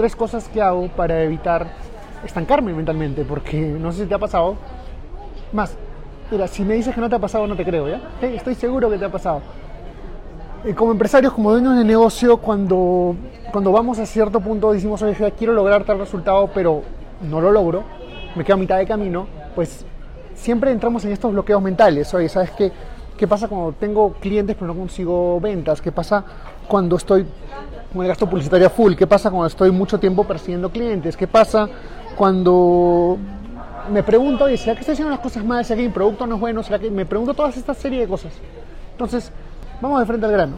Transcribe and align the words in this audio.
tres 0.00 0.16
cosas 0.16 0.48
que 0.48 0.62
hago 0.62 0.88
para 0.88 1.22
evitar 1.22 1.66
estancarme 2.24 2.72
mentalmente, 2.72 3.22
porque 3.22 3.60
no 3.60 3.92
sé 3.92 4.04
si 4.04 4.08
te 4.08 4.14
ha 4.14 4.18
pasado. 4.18 4.56
Más, 5.52 5.76
mira, 6.30 6.48
si 6.48 6.64
me 6.64 6.72
dices 6.72 6.94
que 6.94 7.02
no 7.02 7.10
te 7.10 7.16
ha 7.16 7.18
pasado, 7.18 7.46
no 7.46 7.54
te 7.54 7.66
creo, 7.66 7.86
¿ya? 7.86 8.00
Estoy 8.22 8.54
seguro 8.54 8.88
que 8.88 8.96
te 8.96 9.04
ha 9.04 9.12
pasado. 9.12 9.42
Eh, 10.64 10.74
como 10.74 10.92
empresarios, 10.92 11.34
como 11.34 11.52
dueños 11.52 11.76
de 11.76 11.84
negocio, 11.84 12.38
cuando, 12.38 13.14
cuando 13.52 13.72
vamos 13.72 13.98
a 13.98 14.06
cierto 14.06 14.40
punto 14.40 14.72
decimos, 14.72 15.02
oye, 15.02 15.34
quiero 15.36 15.52
lograr 15.52 15.84
tal 15.84 15.98
resultado, 15.98 16.48
pero 16.54 16.80
no 17.20 17.42
lo 17.42 17.52
logro, 17.52 17.82
me 18.36 18.42
quedo 18.42 18.54
a 18.54 18.58
mitad 18.58 18.78
de 18.78 18.86
camino, 18.86 19.26
pues 19.54 19.84
siempre 20.34 20.72
entramos 20.72 21.04
en 21.04 21.12
estos 21.12 21.30
bloqueos 21.30 21.60
mentales. 21.60 22.14
Oye, 22.14 22.30
¿sabes 22.30 22.52
qué? 22.52 22.72
¿Qué 23.20 23.28
pasa 23.28 23.48
cuando 23.48 23.72
tengo 23.72 24.14
clientes 24.14 24.56
pero 24.58 24.68
no 24.72 24.80
consigo 24.80 25.38
ventas? 25.40 25.82
¿Qué 25.82 25.92
pasa 25.92 26.24
cuando 26.66 26.96
estoy 26.96 27.26
con 27.92 28.00
el 28.00 28.08
gasto 28.08 28.26
publicitario 28.26 28.70
full? 28.70 28.94
¿Qué 28.94 29.06
pasa 29.06 29.28
cuando 29.28 29.46
estoy 29.46 29.70
mucho 29.70 30.00
tiempo 30.00 30.24
persiguiendo 30.24 30.70
clientes? 30.70 31.18
¿Qué 31.18 31.26
pasa 31.26 31.68
cuando 32.16 33.18
me 33.92 34.02
pregunto, 34.02 34.44
oye, 34.44 34.56
¿será 34.56 34.72
que 34.72 34.80
estoy 34.80 34.94
haciendo 34.94 35.10
las 35.10 35.20
cosas 35.20 35.44
mal? 35.44 35.62
¿Será 35.66 35.76
que 35.76 35.86
mi 35.86 35.92
producto 35.92 36.26
no 36.26 36.36
es 36.36 36.40
bueno? 36.40 36.62
¿Será 36.62 36.78
que 36.78 36.90
me 36.90 37.04
pregunto 37.04 37.34
todas 37.34 37.58
estas 37.58 37.76
serie 37.76 38.00
de 38.00 38.08
cosas? 38.08 38.32
Entonces, 38.92 39.30
vamos 39.82 40.00
de 40.00 40.06
frente 40.06 40.24
al 40.24 40.32
grano. 40.32 40.56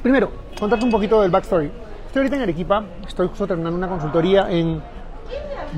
Primero, 0.00 0.30
contarte 0.60 0.84
un 0.84 0.92
poquito 0.92 1.20
del 1.22 1.32
backstory. 1.32 1.72
Estoy 2.06 2.20
ahorita 2.20 2.36
en 2.36 2.42
Arequipa, 2.42 2.84
estoy 3.04 3.26
justo 3.26 3.48
terminando 3.48 3.76
una 3.76 3.88
consultoría 3.88 4.48
en 4.48 4.80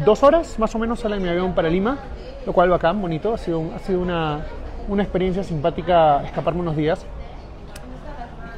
dos 0.04 0.22
horas, 0.22 0.58
más 0.58 0.74
o 0.74 0.78
menos 0.78 1.00
sale 1.00 1.18
mi 1.18 1.30
avión 1.30 1.54
para 1.54 1.70
Lima, 1.70 1.96
lo 2.44 2.52
cual 2.52 2.68
bacán, 2.68 3.00
bonito, 3.00 3.32
ha 3.32 3.38
sido, 3.38 3.62
ha 3.74 3.78
sido 3.78 4.00
una, 4.00 4.44
una 4.88 5.02
experiencia 5.02 5.42
simpática 5.42 6.22
escaparme 6.24 6.60
unos 6.60 6.76
días. 6.76 7.04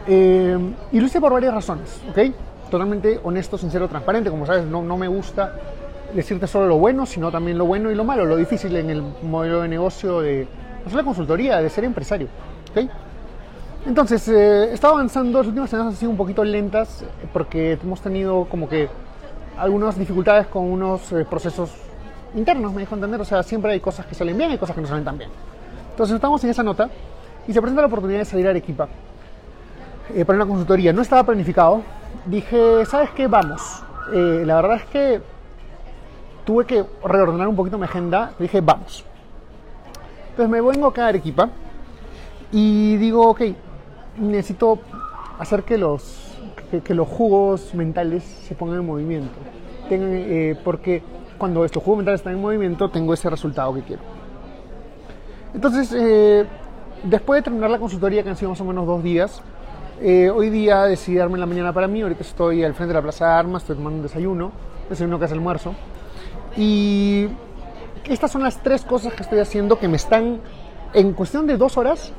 Eh, 0.07 0.59
y 0.93 1.01
lo 1.01 1.07
hice 1.07 1.21
por 1.21 1.33
varias 1.33 1.53
razones, 1.53 2.01
¿ok? 2.11 2.35
Totalmente 2.71 3.21
honesto, 3.23 3.59
sincero, 3.59 3.89
transparente. 3.89 4.31
Como 4.31 4.47
sabes, 4.47 4.65
no, 4.65 4.83
no 4.83 4.97
me 4.97 5.09
gusta 5.09 5.55
decirte 6.15 6.47
solo 6.47 6.67
lo 6.67 6.79
bueno, 6.79 7.07
sino 7.07 7.31
también 7.31 7.59
lo 7.59 7.67
bueno 7.67 7.91
y 7.91 7.95
lo 7.95 8.05
malo, 8.05 8.25
lo 8.25 8.37
difícil 8.37 8.77
en 8.77 8.91
el 8.91 9.03
modelo 9.23 9.63
de 9.63 9.69
negocio 9.69 10.21
de 10.21 10.47
no 10.85 10.91
solo 10.91 11.05
consultoría, 11.05 11.61
de 11.61 11.69
ser 11.69 11.85
empresario, 11.85 12.29
¿ok? 12.71 12.89
Entonces, 13.87 14.27
eh, 14.29 14.71
he 14.71 14.75
estado 14.75 14.95
avanzando, 14.95 15.39
las 15.39 15.49
últimas 15.49 15.71
semanas 15.71 15.95
han 15.95 15.99
sido 15.99 16.11
un 16.11 16.17
poquito 16.17 16.45
lentas 16.45 17.05
porque 17.33 17.73
hemos 17.73 18.01
tenido 18.01 18.47
como 18.47 18.69
que 18.69 18.89
algunas 19.59 19.99
dificultades 19.99 20.47
con 20.47 20.65
unos 20.65 21.13
eh, 21.13 21.25
procesos 21.29 21.71
internos, 22.35 22.73
me 22.73 22.81
dijo 22.81 22.95
entender, 22.95 23.21
o 23.21 23.25
sea, 23.25 23.43
siempre 23.43 23.73
hay 23.73 23.81
cosas 23.81 24.07
que 24.07 24.15
salen 24.15 24.37
bien 24.37 24.53
y 24.53 24.59
cosas 24.59 24.75
que 24.75 24.83
no 24.83 24.89
salen 24.89 25.05
tan 25.05 25.19
bien. 25.19 25.31
Entonces 25.97 26.17
estamos 26.17 26.45
en 26.45 26.51
esa 26.51 26.63
nota 26.63 26.91
y 27.49 27.55
se 27.55 27.61
presenta 27.63 27.81
la 27.81 27.87
oportunidad 27.87 28.19
de 28.19 28.27
salir 28.27 28.47
a 28.47 28.51
Arequipa 28.51 28.87
eh, 30.15 30.27
para 30.27 30.37
una 30.37 30.45
consultoría. 30.45 30.93
No 30.93 31.01
estaba 31.01 31.25
planificado. 31.25 31.81
Dije, 32.27 32.85
¿sabes 32.85 33.09
qué? 33.13 33.27
Vamos. 33.29 33.83
Eh, 34.13 34.43
la 34.45 34.57
verdad 34.57 34.77
es 34.77 34.85
que 34.85 35.23
tuve 36.45 36.67
que 36.67 36.85
reordenar 37.03 37.49
un 37.49 37.57
poquito 37.57 37.79
mi 37.79 37.85
agenda. 37.85 38.35
Dije, 38.39 38.61
vamos. 38.61 39.07
Entonces 40.33 40.51
me 40.51 40.61
vengo 40.61 40.87
acá 40.89 41.07
a 41.07 41.09
Arequipa 41.09 41.49
y 42.53 42.99
digo, 42.99 43.31
ok, 43.31 43.41
necesito 44.19 44.81
hacer 45.39 45.63
que 45.63 45.79
los, 45.79 46.37
que, 46.85 46.93
los 46.93 47.09
jugos 47.09 47.73
mentales 47.73 48.23
se 48.23 48.55
pongan 48.55 48.81
en 48.81 48.87
movimiento. 48.87 49.33
Eh, 49.89 50.59
porque 50.63 51.03
cuando 51.39 51.65
estos 51.65 51.83
jugos 51.83 51.97
mentales 51.97 52.21
están 52.21 52.35
en 52.35 52.43
movimiento, 52.43 52.91
tengo 52.91 53.15
ese 53.15 53.31
resultado 53.31 53.73
que 53.73 53.81
quiero. 53.81 54.16
Entonces, 55.57 56.47
después 57.03 57.39
de 57.39 57.43
terminar 57.43 57.71
la 57.71 57.79
consultoría, 57.79 58.23
que 58.23 58.29
han 58.29 58.37
sido 58.37 58.51
más 58.51 58.61
o 58.61 58.65
menos 58.67 58.87
dos 58.87 59.03
días, 59.03 59.41
eh, 60.03 60.29
hoy 60.29 60.51
día 60.51 60.83
decidí 60.83 61.17
darme 61.17 61.39
la 61.39 61.47
mañana 61.47 61.73
para 61.73 61.89
mí. 61.89 62.03
Ahorita 62.03 62.21
estoy 62.21 62.63
al 62.63 62.75
frente 62.75 62.89
de 62.89 62.95
la 62.95 63.03
Plaza 63.03 63.25
de 63.25 63.33
Armas, 63.33 63.63
estoy 63.63 63.77
tomando 63.77 63.97
un 63.97 64.03
desayuno, 64.03 64.53
desayuno 64.91 65.19
que 65.19 65.25
es 65.25 65.33
almuerzo. 65.33 65.75
Y 66.59 67.29
estas 68.05 68.31
son 68.31 68.43
las 68.43 68.63
tres 68.63 68.85
cosas 68.85 69.15
que 69.15 69.23
estoy 69.23 69.39
haciendo 69.39 69.79
que 69.79 69.89
me 69.89 69.97
están, 69.97 70.41
en 70.93 71.15
cuestión 71.15 71.47
de 71.47 71.57
dos 71.57 71.79
horas, 71.79 72.13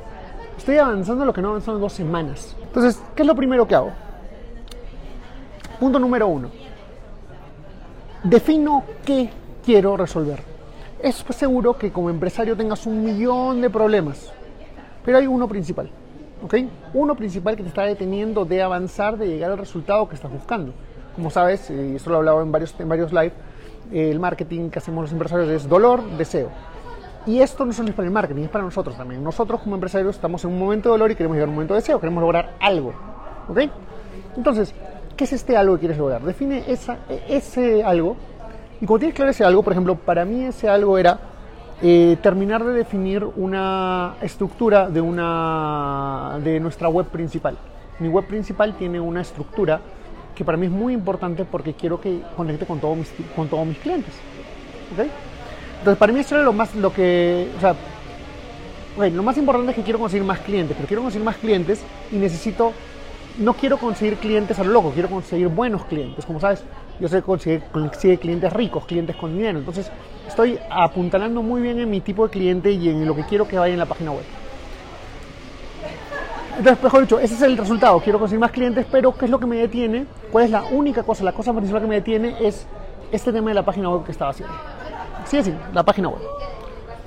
estoy 0.56 0.78
avanzando 0.78 1.24
lo 1.24 1.32
que 1.32 1.40
no 1.40 1.50
avanzado 1.50 1.76
en 1.76 1.82
dos 1.82 1.92
semanas. 1.92 2.56
Entonces, 2.60 3.00
¿qué 3.14 3.22
es 3.22 3.26
lo 3.28 3.36
primero 3.36 3.68
que 3.68 3.76
hago? 3.76 3.92
Punto 5.78 6.00
número 6.00 6.26
uno. 6.26 6.50
Defino 8.24 8.82
qué 9.04 9.30
quiero 9.64 9.96
resolver. 9.96 10.57
Es 11.02 11.24
seguro 11.30 11.78
que 11.78 11.92
como 11.92 12.10
empresario 12.10 12.56
tengas 12.56 12.86
un 12.86 13.04
millón 13.04 13.60
de 13.60 13.70
problemas, 13.70 14.32
pero 15.04 15.18
hay 15.18 15.26
uno 15.26 15.46
principal. 15.46 15.90
¿ok? 16.42 16.54
Uno 16.94 17.14
principal 17.14 17.56
que 17.56 17.62
te 17.62 17.68
está 17.68 17.82
deteniendo 17.82 18.44
de 18.44 18.62
avanzar, 18.62 19.16
de 19.16 19.26
llegar 19.28 19.50
al 19.50 19.58
resultado 19.58 20.08
que 20.08 20.14
estás 20.14 20.30
buscando. 20.30 20.72
Como 21.14 21.30
sabes, 21.30 21.70
y 21.70 21.96
esto 21.96 22.10
lo 22.10 22.16
he 22.16 22.18
hablado 22.18 22.42
en 22.42 22.52
varios, 22.52 22.74
en 22.78 22.88
varios 22.88 23.12
live, 23.12 23.32
el 23.92 24.20
marketing 24.20 24.70
que 24.70 24.78
hacemos 24.78 25.02
los 25.02 25.12
empresarios 25.12 25.48
es 25.48 25.68
dolor, 25.68 26.02
deseo. 26.16 26.50
Y 27.26 27.40
esto 27.40 27.64
no 27.64 27.72
solo 27.72 27.90
es 27.90 27.94
para 27.94 28.06
el 28.06 28.12
marketing, 28.12 28.44
es 28.44 28.50
para 28.50 28.64
nosotros 28.64 28.96
también. 28.96 29.22
Nosotros 29.22 29.60
como 29.60 29.74
empresarios 29.74 30.16
estamos 30.16 30.44
en 30.44 30.50
un 30.50 30.58
momento 30.58 30.88
de 30.88 30.92
dolor 30.94 31.10
y 31.10 31.14
queremos 31.14 31.36
llegar 31.36 31.48
a 31.48 31.50
un 31.50 31.56
momento 31.56 31.74
de 31.74 31.80
deseo, 31.80 32.00
queremos 32.00 32.22
lograr 32.22 32.54
algo. 32.60 32.92
¿Ok? 33.48 33.60
Entonces, 34.36 34.74
¿qué 35.16 35.24
es 35.24 35.32
este 35.32 35.56
algo 35.56 35.74
que 35.74 35.80
quieres 35.80 35.98
lograr? 35.98 36.22
Define 36.22 36.64
esa, 36.68 36.98
ese 37.28 37.82
algo. 37.82 38.16
Y 38.80 38.86
cuando 38.86 39.00
tienes 39.00 39.16
claro 39.16 39.30
ese 39.30 39.44
algo, 39.44 39.62
por 39.62 39.72
ejemplo, 39.72 39.96
para 39.96 40.24
mí 40.24 40.44
ese 40.44 40.68
algo 40.68 40.98
era 40.98 41.18
eh, 41.82 42.16
terminar 42.22 42.64
de 42.64 42.72
definir 42.72 43.24
una 43.24 44.14
estructura 44.20 44.88
de, 44.88 45.00
una, 45.00 46.38
de 46.42 46.60
nuestra 46.60 46.88
web 46.88 47.06
principal. 47.06 47.56
Mi 47.98 48.08
web 48.08 48.26
principal 48.26 48.76
tiene 48.76 49.00
una 49.00 49.20
estructura 49.20 49.80
que 50.34 50.44
para 50.44 50.56
mí 50.56 50.66
es 50.66 50.72
muy 50.72 50.94
importante 50.94 51.44
porque 51.44 51.74
quiero 51.74 52.00
que 52.00 52.20
conecte 52.36 52.64
con, 52.64 52.78
todos 52.78 52.96
mis, 52.96 53.12
con 53.34 53.48
todos 53.48 53.66
mis 53.66 53.78
clientes. 53.78 54.14
¿Okay? 54.92 55.10
Entonces, 55.78 55.98
para 55.98 56.12
mí 56.12 56.20
eso 56.20 56.38
es 56.38 56.44
lo 56.44 56.52
más, 56.52 56.74
lo 56.74 56.92
que, 56.92 57.48
o 57.56 57.60
sea, 57.60 57.74
lo 58.96 59.22
más 59.22 59.36
importante 59.36 59.70
es 59.70 59.76
que 59.76 59.82
quiero 59.82 59.98
conseguir 59.98 60.26
más 60.26 60.40
clientes, 60.40 60.76
pero 60.76 60.88
quiero 60.88 61.02
conseguir 61.02 61.24
más 61.24 61.36
clientes 61.36 61.82
y 62.10 62.16
necesito, 62.16 62.72
no 63.38 63.54
quiero 63.54 63.78
conseguir 63.78 64.16
clientes 64.16 64.58
a 64.58 64.64
lo 64.64 64.72
loco, 64.72 64.90
quiero 64.90 65.08
conseguir 65.08 65.48
buenos 65.48 65.84
clientes. 65.84 66.26
Como 66.26 66.40
sabes, 66.40 66.64
yo 67.00 67.08
sé 67.08 67.22
conseguir, 67.22 67.62
conseguir 67.70 68.18
clientes 68.18 68.52
ricos, 68.52 68.84
clientes 68.84 69.16
con 69.16 69.32
dinero. 69.32 69.58
Entonces, 69.58 69.90
estoy 70.26 70.58
apuntalando 70.68 71.42
muy 71.42 71.62
bien 71.62 71.78
en 71.78 71.88
mi 71.88 72.00
tipo 72.00 72.24
de 72.24 72.30
cliente 72.30 72.70
y 72.72 72.88
en 72.88 73.06
lo 73.06 73.14
que 73.14 73.24
quiero 73.24 73.46
que 73.46 73.58
vaya 73.58 73.72
en 73.72 73.78
la 73.78 73.86
página 73.86 74.10
web. 74.10 74.24
Entonces, 76.58 76.82
mejor 76.82 77.02
dicho, 77.02 77.20
ese 77.20 77.34
es 77.34 77.42
el 77.42 77.56
resultado. 77.56 78.00
Quiero 78.00 78.18
conseguir 78.18 78.40
más 78.40 78.50
clientes, 78.50 78.84
pero 78.90 79.16
¿qué 79.16 79.26
es 79.26 79.30
lo 79.30 79.38
que 79.38 79.46
me 79.46 79.56
detiene? 79.56 80.06
¿Cuál 80.32 80.44
es 80.46 80.50
la 80.50 80.64
única 80.64 81.04
cosa, 81.04 81.22
la 81.22 81.32
cosa 81.32 81.52
principal 81.52 81.80
que 81.80 81.86
me 81.86 81.94
detiene? 81.94 82.34
Es 82.40 82.66
este 83.12 83.32
tema 83.32 83.50
de 83.50 83.54
la 83.54 83.64
página 83.64 83.88
web 83.88 84.04
que 84.04 84.10
estaba 84.10 84.32
haciendo. 84.32 84.54
Sí, 85.24 85.40
sí, 85.44 85.54
la 85.72 85.84
página 85.84 86.08
web. 86.08 86.20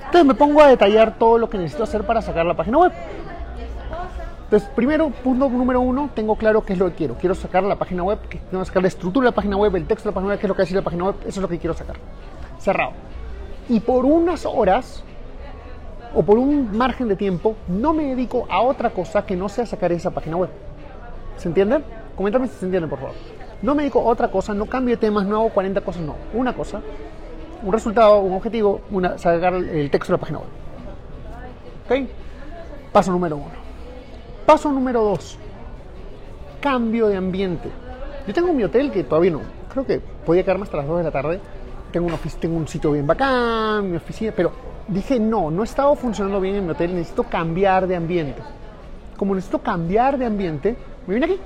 Entonces 0.06 0.26
me 0.26 0.34
pongo 0.34 0.62
a 0.62 0.68
detallar 0.68 1.18
todo 1.18 1.36
lo 1.36 1.50
que 1.50 1.58
necesito 1.58 1.84
hacer 1.84 2.04
para 2.04 2.22
sacar 2.22 2.46
la 2.46 2.54
página 2.54 2.78
web. 2.78 2.92
Entonces, 4.52 4.68
primero, 4.76 5.08
punto 5.08 5.48
número 5.48 5.80
uno, 5.80 6.10
tengo 6.14 6.36
claro 6.36 6.62
qué 6.62 6.74
es 6.74 6.78
lo 6.78 6.90
que 6.90 6.94
quiero. 6.94 7.14
Quiero 7.14 7.34
sacar 7.34 7.62
la 7.62 7.76
página 7.76 8.02
web, 8.02 8.18
quiero 8.28 8.62
sacar 8.66 8.82
la 8.82 8.88
estructura 8.88 9.24
de 9.24 9.30
la 9.30 9.34
página 9.34 9.56
web, 9.56 9.74
el 9.76 9.86
texto 9.86 10.10
de 10.10 10.10
la 10.10 10.14
página 10.14 10.32
web, 10.32 10.40
qué 10.40 10.44
es 10.44 10.48
lo 10.50 10.54
que 10.54 10.62
decir 10.62 10.76
la 10.76 10.82
página 10.82 11.04
web, 11.04 11.14
eso 11.20 11.28
es 11.28 11.38
lo 11.38 11.48
que 11.48 11.58
quiero 11.58 11.72
sacar. 11.72 11.96
Cerrado 12.58 12.92
y 13.70 13.80
por 13.80 14.04
unas 14.04 14.44
horas 14.44 15.04
o 16.14 16.22
por 16.22 16.36
un 16.36 16.76
margen 16.76 17.08
de 17.08 17.16
tiempo 17.16 17.56
no 17.66 17.94
me 17.94 18.04
dedico 18.08 18.46
a 18.50 18.60
otra 18.60 18.90
cosa 18.90 19.24
que 19.24 19.36
no 19.36 19.48
sea 19.48 19.64
sacar 19.64 19.90
esa 19.90 20.10
página 20.10 20.36
web. 20.36 20.50
¿Se 21.38 21.48
entiende? 21.48 21.82
Coméntame 22.14 22.46
si 22.48 22.56
se 22.56 22.66
entiende, 22.66 22.88
por 22.88 22.98
favor. 22.98 23.14
No 23.62 23.74
me 23.74 23.84
dedico 23.84 24.00
a 24.00 24.04
otra 24.04 24.30
cosa, 24.30 24.52
no 24.52 24.66
cambio 24.66 24.98
temas, 24.98 25.24
no 25.24 25.36
hago 25.36 25.48
40 25.48 25.80
cosas, 25.80 26.02
no. 26.02 26.14
Una 26.34 26.52
cosa, 26.52 26.82
un 27.62 27.72
resultado, 27.72 28.20
un 28.20 28.34
objetivo, 28.34 28.82
sacar 29.16 29.54
el 29.54 29.90
texto 29.90 30.12
de 30.12 30.18
la 30.18 30.20
página 30.20 30.40
web. 30.40 30.48
¿Ok? 31.86 32.10
Paso 32.92 33.12
número 33.12 33.36
uno. 33.36 33.61
Paso 34.46 34.70
número 34.70 35.02
dos. 35.02 35.38
Cambio 36.60 37.08
de 37.08 37.16
ambiente. 37.16 37.68
Yo 38.26 38.34
tengo 38.34 38.52
mi 38.52 38.62
hotel 38.62 38.90
que 38.90 39.04
todavía 39.04 39.32
no, 39.32 39.40
creo 39.72 39.84
que 39.84 40.00
podía 40.24 40.42
quedarme 40.42 40.64
hasta 40.64 40.76
las 40.76 40.86
2 40.86 40.98
de 40.98 41.04
la 41.04 41.10
tarde 41.10 41.40
tengo 41.92 42.06
un, 42.06 42.18
tengo 42.40 42.56
un 42.56 42.66
sitio 42.66 42.90
bien 42.92 43.06
bacán, 43.06 43.90
mi 43.90 43.96
oficina, 43.96 44.32
pero 44.34 44.50
dije, 44.88 45.20
no, 45.20 45.50
no 45.50 45.62
estaba 45.62 45.94
funcionando 45.94 46.40
bien 46.40 46.56
en 46.56 46.64
mi 46.64 46.72
hotel, 46.72 46.94
necesito 46.94 47.24
cambiar 47.24 47.86
de 47.86 47.94
ambiente. 47.94 48.42
Como 49.16 49.34
necesito 49.34 49.58
cambiar 49.58 50.18
de 50.18 50.24
ambiente, 50.24 50.76
me 51.06 51.14
vine 51.14 51.26
aquí. 51.26 51.38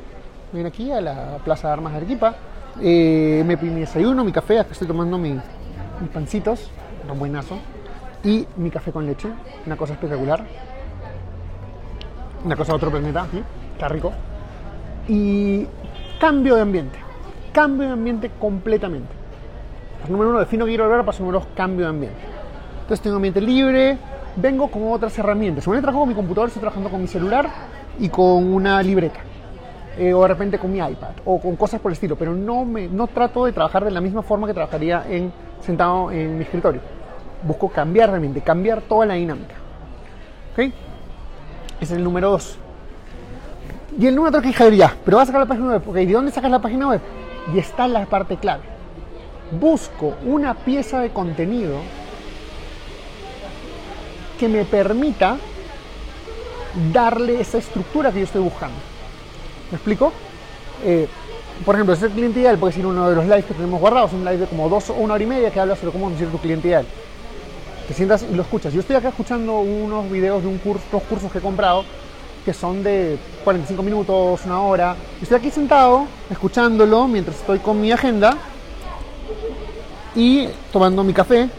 Ven 0.53 0.67
aquí 0.67 0.93
a 0.93 1.01
la 1.01 1.39
Plaza 1.45 1.69
de 1.69 1.73
Armas 1.75 1.93
de 1.93 1.99
Arequipa. 1.99 2.35
Eh, 2.81 3.43
me 3.45 3.57
mi 3.57 3.81
desayuno, 3.81 4.25
mi 4.25 4.33
café, 4.33 4.61
acá 4.61 4.73
estoy 4.73 4.87
tomando 4.87 5.19
mis 5.19 5.41
pancitos, 6.13 6.71
un 7.11 7.19
buenazo, 7.19 7.59
y 8.23 8.47
mi 8.57 8.71
café 8.71 8.93
con 8.93 9.05
leche, 9.05 9.29
una 9.67 9.77
cosa 9.77 9.95
espectacular. 9.95 10.45
Una 12.45 12.57
cosa 12.57 12.73
de 12.73 12.77
otro 12.77 12.91
planeta, 12.91 13.27
¿sí? 13.31 13.43
está 13.73 13.89
rico. 13.89 14.13
Y 15.09 15.67
cambio 16.21 16.57
de 16.57 16.63
ambiente, 16.63 16.99
cambio 17.53 17.87
de 17.87 17.93
ambiente 17.93 18.31
completamente. 18.39 19.15
Paso 20.01 20.13
número 20.13 20.31
uno, 20.31 20.39
defino 20.41 20.65
que 20.65 20.73
quiero 20.73 20.85
lograr, 20.85 21.05
paso 21.05 21.23
número 21.23 21.41
dos, 21.41 21.49
cambio 21.55 21.87
de 21.87 21.91
ambiente. 21.91 22.19
Entonces 22.83 23.01
tengo 23.01 23.17
ambiente 23.17 23.41
libre, 23.41 23.99
vengo 24.37 24.69
con 24.69 24.93
otras 24.93 25.19
herramientas. 25.19 25.65
Según 25.65 25.81
trabajo 25.81 26.01
con 26.01 26.09
mi 26.09 26.15
computador, 26.15 26.49
estoy 26.49 26.61
trabajando 26.61 26.91
con 26.91 27.01
mi 27.01 27.09
celular 27.09 27.49
y 27.99 28.09
con 28.09 28.53
una 28.53 28.83
libreta. 28.83 29.21
Eh, 29.99 30.13
o 30.13 30.23
de 30.23 30.29
repente 30.29 30.59
con 30.59 30.71
mi 30.71 30.79
iPad 30.79 31.13
o 31.25 31.41
con 31.41 31.57
cosas 31.57 31.81
por 31.81 31.91
el 31.91 31.95
estilo, 31.95 32.17
pero 32.17 32.35
no, 32.35 32.67
me, 32.67 32.87
no 32.87 33.07
trato 33.07 33.47
de 33.47 33.53
trabajar 33.53 33.83
de 33.83 33.91
la 33.91 34.03
misma 34.03 34.23
forma 34.23 34.47
que 34.47 34.53
trabajaría 34.53 35.05
en, 35.09 35.33
sentado 35.61 36.11
en 36.11 36.37
mi 36.37 36.45
escritorio. 36.45 36.83
Busco 37.43 37.71
cambiar 37.71 38.11
realmente, 38.11 38.43
cambiar 38.43 38.83
toda 38.83 39.07
la 39.07 39.15
dinámica. 39.15 39.55
¿Ok? 40.53 40.73
Es 41.81 41.91
el 41.91 42.03
número 42.03 42.31
2. 42.31 42.59
Y 43.99 44.07
el 44.07 44.15
número 44.15 44.33
3 44.33 44.43
que 44.43 44.65
dije, 44.65 44.77
ya, 44.77 44.97
pero 45.05 45.17
vas 45.17 45.25
a 45.25 45.27
sacar 45.27 45.41
la 45.43 45.47
página 45.47 45.69
web. 45.69 45.83
Ok, 45.87 45.95
¿de 45.95 46.13
dónde 46.13 46.33
sacas 46.33 46.51
la 46.51 46.61
página 46.61 46.89
web? 46.89 47.01
Y 47.55 47.59
está 47.59 47.87
la 47.89 48.05
parte 48.07 48.37
clave. 48.37 48.63
Busco 49.59 50.15
una 50.25 50.55
pieza 50.55 51.01
de 51.01 51.11
contenido 51.11 51.81
que 54.39 54.49
me 54.49 54.65
permita 54.65 55.39
darle 56.93 57.41
esa 57.41 57.59
estructura 57.59 58.13
que 58.13 58.19
yo 58.19 58.25
estoy 58.25 58.43
buscando. 58.43 58.77
¿Me 59.71 59.77
explico? 59.77 60.13
Eh, 60.85 61.09
por 61.65 61.75
ejemplo, 61.75 61.95
ese 61.95 62.11
cliente 62.11 62.41
ideal 62.41 62.59
puede 62.59 62.75
ser 62.75 62.87
uno 62.87 63.09
de 63.09 63.17
los 63.17 63.25
lives 63.25 63.47
que 63.47 63.55
tenemos 63.55 63.81
guardados, 63.81 64.13
un 64.13 64.25
live 64.25 64.39
de 64.39 64.47
como 64.47 64.69
dos 64.69 64.91
o 64.91 64.95
una 64.95 65.15
hora 65.15 65.25
y 65.25 65.27
media 65.27 65.51
que 65.51 65.59
habla 65.59 65.75
sobre 65.75 65.93
cómo 65.93 66.11
decir 66.11 66.29
tu 66.29 66.39
cliente 66.39 66.69
ideal. 66.69 66.87
Te 67.89 67.95
sientas 67.95 68.27
y 68.31 68.35
lo 68.35 68.43
escuchas. 68.43 68.73
Yo 68.73 68.81
estoy 68.81 68.97
acá 68.97 69.09
escuchando 69.09 69.61
unos 69.61 70.11
videos 70.11 70.43
de 70.43 70.49
un 70.49 70.59
curso, 70.59 70.85
dos 70.91 71.03
cursos 71.05 71.31
que 71.31 71.39
he 71.39 71.43
comprado 71.43 71.85
que 72.47 72.55
son 72.55 72.85
de 72.85 73.19
45 73.43 73.83
minutos, 73.83 74.47
una 74.47 74.61
hora. 74.61 74.95
Estoy 75.21 75.37
aquí 75.37 75.51
sentado, 75.51 76.07
escuchándolo 76.31 77.09
mientras 77.09 77.39
estoy 77.39 77.59
con 77.59 77.81
mi 77.81 77.91
agenda 77.91 78.37
y 80.15 80.47
tomando 80.73 81.03
mi 81.03 81.13
café 81.13 81.51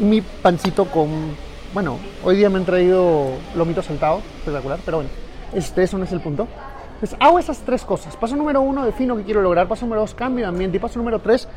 y 0.00 0.02
mi 0.02 0.20
pancito 0.20 0.86
con, 0.86 1.36
bueno, 1.72 1.96
hoy 2.24 2.38
día 2.38 2.50
me 2.50 2.58
han 2.58 2.64
traído 2.64 3.28
lomito 3.54 3.84
saltado, 3.84 4.20
espectacular, 4.38 4.80
pero 4.84 4.96
bueno, 4.96 5.10
este, 5.54 5.84
eso 5.84 5.96
no 5.96 6.04
es 6.04 6.12
el 6.12 6.20
punto. 6.20 6.48
Entonces, 6.94 7.16
hago 7.20 7.38
esas 7.38 7.58
tres 7.58 7.84
cosas. 7.84 8.16
Paso 8.16 8.34
número 8.34 8.60
uno, 8.60 8.84
defino 8.84 9.16
qué 9.16 9.22
quiero 9.22 9.42
lograr. 9.42 9.68
Paso 9.68 9.86
número 9.86 10.00
dos, 10.00 10.14
cambio 10.14 10.44
de 10.44 10.48
ambiente. 10.48 10.76
Y 10.76 10.80
paso 10.80 10.98
número 10.98 11.20
tres, 11.20 11.48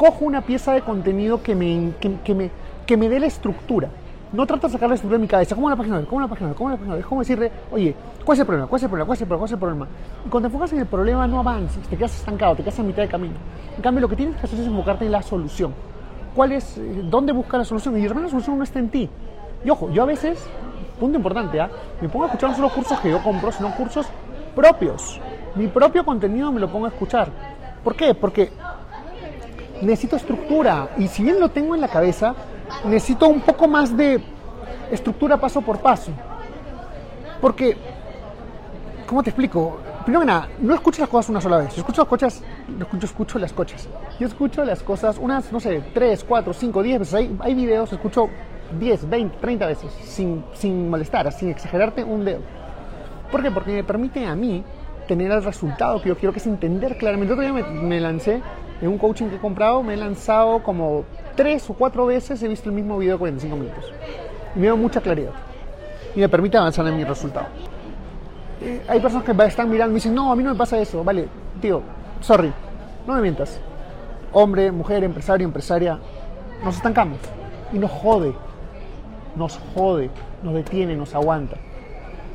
cojo 0.00 0.24
una 0.24 0.40
pieza 0.40 0.72
de 0.72 0.80
contenido 0.80 1.42
que 1.42 1.54
me, 1.54 1.92
que, 2.00 2.34
me, 2.34 2.50
que 2.86 2.96
me 2.96 3.10
dé 3.10 3.20
la 3.20 3.26
estructura. 3.26 3.90
No 4.32 4.46
trato 4.46 4.66
de 4.66 4.72
sacar 4.72 4.88
la 4.88 4.94
estructura 4.94 5.18
de 5.18 5.22
mi 5.22 5.28
cabeza. 5.28 5.54
¿Cómo 5.54 5.68
la 5.68 5.76
página 5.76 5.96
web? 5.96 6.06
¿Cómo 6.06 6.22
la 6.22 6.26
página 6.26 6.48
web? 6.48 6.56
¿Cómo 6.56 6.70
la 6.70 6.76
página 6.76 6.94
web? 6.94 7.00
Es 7.00 7.06
como 7.06 7.20
decirle, 7.20 7.52
oye, 7.70 7.94
¿cuál 8.24 8.34
es 8.34 8.40
el 8.40 8.46
problema? 8.46 8.66
¿Cuál 8.66 8.78
es 8.78 8.82
el 8.84 8.88
problema? 8.88 9.06
¿Cuál 9.06 9.16
es 9.16 9.20
el 9.20 9.28
problema? 9.28 9.38
¿Cuál 9.40 9.48
es 9.48 9.52
el 9.52 9.58
problema? 9.58 9.88
Y 10.24 10.28
cuando 10.30 10.48
te 10.48 10.54
enfocas 10.54 10.72
en 10.72 10.78
el 10.78 10.86
problema, 10.86 11.26
no 11.26 11.40
avanzas, 11.40 11.86
te 11.86 11.98
quedas 11.98 12.18
estancado, 12.18 12.56
te 12.56 12.62
quedas 12.62 12.78
a 12.78 12.82
mitad 12.82 13.02
de 13.02 13.08
camino. 13.08 13.34
En 13.76 13.82
cambio, 13.82 14.00
lo 14.00 14.08
que 14.08 14.16
tienes 14.16 14.36
que 14.36 14.46
hacer 14.46 14.58
es 14.58 14.66
enfocarte 14.66 15.04
en 15.04 15.12
la 15.12 15.20
solución. 15.20 15.74
¿Cuál 16.34 16.52
es, 16.52 16.78
eh, 16.78 17.02
dónde 17.04 17.34
buscar 17.34 17.58
la 17.58 17.66
solución? 17.66 17.98
Y 17.98 18.00
realmente 18.00 18.28
la 18.28 18.30
solución 18.30 18.56
no 18.56 18.64
está 18.64 18.78
en 18.78 18.88
ti. 18.88 19.10
Y 19.62 19.68
ojo, 19.68 19.90
yo 19.90 20.02
a 20.02 20.06
veces, 20.06 20.42
punto 20.98 21.18
importante, 21.18 21.60
¿ah? 21.60 21.68
me 22.00 22.08
pongo 22.08 22.24
a 22.24 22.28
escuchar 22.28 22.48
no 22.48 22.56
solo 22.56 22.70
cursos 22.70 22.98
que 23.00 23.10
yo 23.10 23.22
compro, 23.22 23.52
sino 23.52 23.70
cursos 23.72 24.06
propios. 24.56 25.20
Mi 25.56 25.68
propio 25.68 26.06
contenido 26.06 26.50
me 26.50 26.58
lo 26.58 26.72
pongo 26.72 26.86
a 26.86 26.88
escuchar. 26.88 27.28
¿Por 27.84 27.94
qué? 27.94 28.14
Porque 28.14 28.50
necesito 29.82 30.16
estructura. 30.16 30.90
Y 30.98 31.08
si 31.08 31.22
bien 31.22 31.40
lo 31.40 31.48
tengo 31.50 31.74
en 31.74 31.80
la 31.80 31.88
cabeza, 31.88 32.34
necesito 32.84 33.28
un 33.28 33.40
poco 33.40 33.68
más 33.68 33.96
de 33.96 34.22
estructura 34.90 35.36
paso 35.36 35.60
por 35.62 35.78
paso. 35.78 36.12
Porque, 37.40 37.76
¿cómo 39.06 39.22
te 39.22 39.30
explico? 39.30 39.78
Primero 40.04 40.20
que 40.20 40.26
nada, 40.26 40.48
no 40.60 40.74
escucho 40.74 41.00
las 41.00 41.10
cosas 41.10 41.30
una 41.30 41.40
sola 41.40 41.58
vez. 41.58 41.74
Yo 41.74 41.80
escucho 41.80 42.02
las 42.02 42.08
cosas, 42.08 42.42
escucho, 42.80 43.06
escucho 43.06 43.38
las 43.38 43.52
cosas. 43.52 43.88
Yo 44.18 44.26
escucho 44.26 44.64
las 44.64 44.82
cosas 44.82 45.18
unas, 45.18 45.52
no 45.52 45.60
sé, 45.60 45.82
3, 45.92 46.24
4, 46.24 46.52
5, 46.52 46.82
10 46.82 46.98
veces. 46.98 47.14
Hay, 47.14 47.36
hay 47.40 47.54
videos, 47.54 47.92
escucho 47.92 48.28
10, 48.78 49.08
20, 49.08 49.38
30 49.38 49.66
veces, 49.66 49.92
sin, 50.04 50.44
sin 50.54 50.88
molestar, 50.88 51.30
sin 51.32 51.48
exagerarte 51.50 52.04
un 52.04 52.24
dedo. 52.24 52.40
¿Por 53.30 53.42
qué? 53.42 53.50
Porque 53.50 53.72
me 53.72 53.84
permite 53.84 54.26
a 54.26 54.34
mí 54.34 54.64
tener 55.06 55.30
el 55.30 55.42
resultado 55.42 56.00
que 56.00 56.08
yo 56.08 56.16
quiero, 56.16 56.32
que 56.32 56.38
es 56.38 56.46
entender 56.46 56.96
claramente. 56.96 57.32
Otro 57.32 57.42
día 57.44 57.52
me, 57.52 57.62
me 57.62 58.00
lancé 58.00 58.42
en 58.80 58.88
un 58.88 58.98
coaching 58.98 59.26
que 59.26 59.36
he 59.36 59.38
comprado, 59.38 59.82
me 59.82 59.94
he 59.94 59.96
lanzado 59.96 60.62
como 60.62 61.04
tres 61.36 61.68
o 61.68 61.74
cuatro 61.74 62.06
veces, 62.06 62.42
he 62.42 62.48
visto 62.48 62.68
el 62.68 62.74
mismo 62.74 62.98
video 62.98 63.14
de 63.14 63.18
45 63.18 63.56
minutos. 63.56 63.92
Y 64.56 64.58
me 64.58 64.68
da 64.68 64.74
mucha 64.74 65.00
claridad. 65.00 65.32
Y 66.14 66.20
me 66.20 66.28
permite 66.28 66.56
avanzar 66.56 66.86
en 66.86 66.96
mi 66.96 67.04
resultado. 67.04 67.46
Eh, 68.62 68.82
hay 68.88 69.00
personas 69.00 69.24
que 69.24 69.32
están 69.44 69.70
mirando 69.70 69.92
y 69.92 69.94
dicen, 69.96 70.14
no, 70.14 70.32
a 70.32 70.36
mí 70.36 70.42
no 70.42 70.50
me 70.50 70.56
pasa 70.56 70.78
eso. 70.78 71.04
Vale, 71.04 71.28
tío, 71.60 71.82
sorry, 72.20 72.52
no 73.06 73.14
me 73.14 73.22
mientas. 73.22 73.60
Hombre, 74.32 74.70
mujer, 74.70 75.04
empresario, 75.04 75.46
empresaria, 75.46 75.98
nos 76.64 76.76
estancamos. 76.76 77.18
Y 77.72 77.78
nos 77.78 77.90
jode. 77.90 78.34
Nos 79.36 79.60
jode, 79.74 80.10
nos 80.42 80.54
detiene, 80.54 80.96
nos 80.96 81.14
aguanta. 81.14 81.56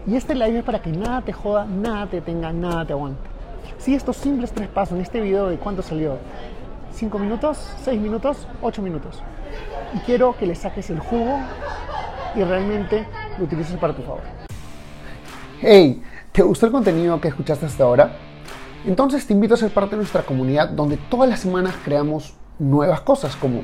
Y 0.07 0.15
este 0.15 0.35
live 0.35 0.59
es 0.59 0.63
para 0.63 0.81
que 0.81 0.91
nada 0.91 1.21
te 1.21 1.33
joda, 1.33 1.65
nada 1.65 2.07
te 2.07 2.21
tenga, 2.21 2.53
nada 2.53 2.85
te 2.85 2.93
aguante. 2.93 3.34
Si 3.77 3.93
estos 3.93 4.17
simples 4.17 4.51
tres 4.51 4.67
pasos 4.67 4.95
en 4.95 5.01
este 5.01 5.21
video 5.21 5.47
de 5.47 5.57
cuánto 5.57 5.81
salió, 5.81 6.17
5 6.93 7.19
minutos, 7.19 7.57
6 7.83 7.99
minutos, 7.99 8.47
8 8.61 8.81
minutos. 8.81 9.21
Y 9.93 9.99
quiero 9.99 10.35
que 10.37 10.45
le 10.45 10.55
saques 10.55 10.89
el 10.89 10.99
jugo 10.99 11.39
y 12.35 12.43
realmente 12.43 13.05
lo 13.37 13.45
utilices 13.45 13.77
para 13.77 13.93
tu 13.93 14.01
favor. 14.01 14.21
Hey, 15.61 16.01
¿te 16.31 16.41
gustó 16.41 16.65
el 16.65 16.71
contenido 16.71 17.19
que 17.19 17.27
escuchaste 17.27 17.65
hasta 17.65 17.83
ahora? 17.83 18.17
Entonces 18.85 19.25
te 19.25 19.33
invito 19.33 19.55
a 19.55 19.57
ser 19.57 19.71
parte 19.71 19.91
de 19.91 19.97
nuestra 19.97 20.21
comunidad 20.21 20.69
donde 20.69 20.97
todas 20.97 21.29
las 21.29 21.39
semanas 21.39 21.75
creamos 21.83 22.33
nuevas 22.59 23.01
cosas 23.01 23.35
como 23.35 23.61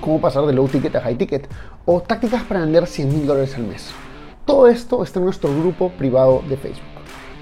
cómo 0.00 0.20
pasar 0.20 0.44
de 0.44 0.52
low 0.52 0.68
ticket 0.68 0.94
a 0.96 1.00
high 1.00 1.16
ticket 1.16 1.48
o 1.84 2.00
tácticas 2.00 2.42
para 2.42 2.60
vender 2.60 2.86
100 2.86 3.08
mil 3.08 3.26
dólares 3.26 3.54
al 3.56 3.64
mes. 3.64 3.90
Todo 4.44 4.68
esto 4.68 5.02
está 5.02 5.18
en 5.18 5.24
nuestro 5.24 5.50
grupo 5.56 5.90
privado 5.90 6.42
de 6.48 6.56
Facebook. 6.56 6.95